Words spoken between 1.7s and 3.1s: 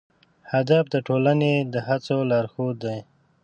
د هڅو لارښود دی.